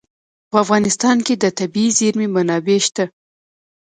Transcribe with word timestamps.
په 0.49 0.55
افغانستان 0.63 1.17
کې 1.25 1.33
د 1.37 1.45
طبیعي 1.59 1.89
زیرمې 1.99 2.27
منابع 2.35 2.79
شته. 2.85 3.05